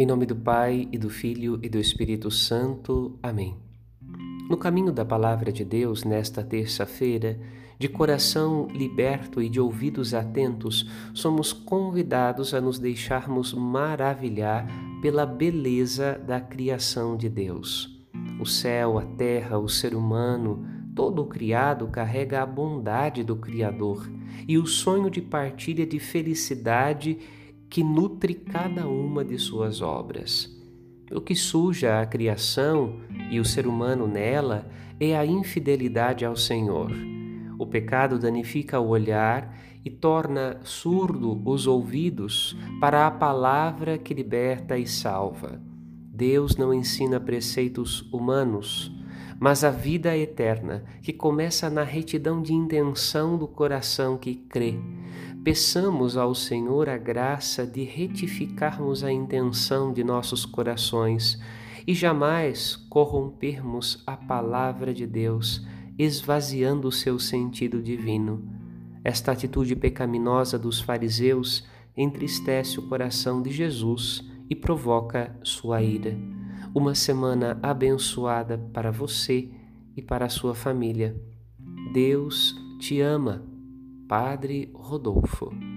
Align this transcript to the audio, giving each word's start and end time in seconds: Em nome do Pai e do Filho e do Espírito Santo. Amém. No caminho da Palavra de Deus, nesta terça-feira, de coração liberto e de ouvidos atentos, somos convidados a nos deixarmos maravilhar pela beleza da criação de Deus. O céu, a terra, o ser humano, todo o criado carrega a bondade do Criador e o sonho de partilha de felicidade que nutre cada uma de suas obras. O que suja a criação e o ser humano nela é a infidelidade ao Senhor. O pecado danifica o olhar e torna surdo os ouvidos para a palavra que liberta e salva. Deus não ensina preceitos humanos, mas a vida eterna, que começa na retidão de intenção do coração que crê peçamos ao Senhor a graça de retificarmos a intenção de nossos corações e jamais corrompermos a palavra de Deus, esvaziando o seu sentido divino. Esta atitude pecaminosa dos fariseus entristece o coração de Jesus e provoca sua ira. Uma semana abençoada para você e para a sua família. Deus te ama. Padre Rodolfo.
Em 0.00 0.06
nome 0.06 0.24
do 0.24 0.34
Pai 0.34 0.88
e 0.90 0.96
do 0.96 1.10
Filho 1.10 1.60
e 1.62 1.68
do 1.68 1.78
Espírito 1.78 2.30
Santo. 2.30 3.18
Amém. 3.22 3.54
No 4.48 4.56
caminho 4.56 4.90
da 4.90 5.04
Palavra 5.04 5.52
de 5.52 5.62
Deus, 5.62 6.04
nesta 6.04 6.42
terça-feira, 6.42 7.38
de 7.78 7.86
coração 7.86 8.66
liberto 8.72 9.42
e 9.42 9.48
de 9.50 9.60
ouvidos 9.60 10.14
atentos, 10.14 10.88
somos 11.12 11.52
convidados 11.52 12.54
a 12.54 12.62
nos 12.62 12.78
deixarmos 12.78 13.52
maravilhar 13.52 14.66
pela 15.02 15.26
beleza 15.26 16.18
da 16.26 16.40
criação 16.40 17.14
de 17.14 17.28
Deus. 17.28 18.02
O 18.40 18.46
céu, 18.46 18.98
a 18.98 19.04
terra, 19.04 19.58
o 19.58 19.68
ser 19.68 19.94
humano, 19.94 20.66
todo 20.96 21.20
o 21.20 21.26
criado 21.26 21.86
carrega 21.88 22.40
a 22.42 22.46
bondade 22.46 23.22
do 23.22 23.36
Criador 23.36 24.10
e 24.48 24.56
o 24.56 24.64
sonho 24.64 25.10
de 25.10 25.20
partilha 25.20 25.86
de 25.86 25.98
felicidade 25.98 27.18
que 27.70 27.84
nutre 27.84 28.34
cada 28.34 28.88
uma 28.88 29.24
de 29.24 29.38
suas 29.38 29.80
obras. 29.80 30.50
O 31.12 31.20
que 31.20 31.36
suja 31.36 32.00
a 32.00 32.06
criação 32.06 33.00
e 33.30 33.38
o 33.38 33.44
ser 33.44 33.64
humano 33.64 34.08
nela 34.08 34.68
é 34.98 35.16
a 35.16 35.24
infidelidade 35.24 36.24
ao 36.24 36.34
Senhor. 36.34 36.90
O 37.58 37.64
pecado 37.64 38.18
danifica 38.18 38.80
o 38.80 38.88
olhar 38.88 39.56
e 39.84 39.90
torna 39.90 40.58
surdo 40.64 41.40
os 41.48 41.68
ouvidos 41.68 42.56
para 42.80 43.06
a 43.06 43.10
palavra 43.10 43.96
que 43.96 44.12
liberta 44.12 44.76
e 44.76 44.86
salva. 44.86 45.60
Deus 46.12 46.56
não 46.56 46.74
ensina 46.74 47.20
preceitos 47.20 48.02
humanos, 48.12 48.92
mas 49.38 49.62
a 49.62 49.70
vida 49.70 50.16
eterna, 50.16 50.84
que 51.02 51.12
começa 51.12 51.70
na 51.70 51.84
retidão 51.84 52.42
de 52.42 52.52
intenção 52.52 53.38
do 53.38 53.46
coração 53.46 54.18
que 54.18 54.34
crê 54.34 54.76
peçamos 55.44 56.16
ao 56.16 56.34
Senhor 56.34 56.88
a 56.88 56.98
graça 56.98 57.66
de 57.66 57.82
retificarmos 57.82 59.02
a 59.02 59.10
intenção 59.10 59.92
de 59.92 60.04
nossos 60.04 60.44
corações 60.44 61.40
e 61.86 61.94
jamais 61.94 62.76
corrompermos 62.76 64.02
a 64.06 64.16
palavra 64.16 64.92
de 64.92 65.06
Deus, 65.06 65.66
esvaziando 65.98 66.88
o 66.88 66.92
seu 66.92 67.18
sentido 67.18 67.82
divino. 67.82 68.44
Esta 69.02 69.32
atitude 69.32 69.74
pecaminosa 69.74 70.58
dos 70.58 70.80
fariseus 70.80 71.66
entristece 71.96 72.78
o 72.78 72.88
coração 72.88 73.42
de 73.42 73.50
Jesus 73.50 74.22
e 74.48 74.54
provoca 74.54 75.34
sua 75.42 75.82
ira. 75.82 76.16
Uma 76.74 76.94
semana 76.94 77.58
abençoada 77.62 78.58
para 78.72 78.90
você 78.90 79.50
e 79.96 80.02
para 80.02 80.26
a 80.26 80.28
sua 80.28 80.54
família. 80.54 81.16
Deus 81.92 82.54
te 82.78 83.00
ama. 83.00 83.42
Padre 84.10 84.68
Rodolfo. 84.74 85.69